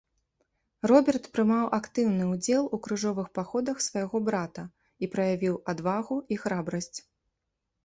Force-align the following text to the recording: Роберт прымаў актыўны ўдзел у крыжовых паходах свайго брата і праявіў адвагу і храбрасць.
Роберт 0.91 1.27
прымаў 1.35 1.65
актыўны 1.79 2.23
ўдзел 2.29 2.63
у 2.77 2.79
крыжовых 2.87 3.27
паходах 3.39 3.85
свайго 3.89 4.17
брата 4.31 4.65
і 4.71 5.05
праявіў 5.15 5.63
адвагу 5.77 6.21
і 6.33 6.43
храбрасць. 6.45 6.93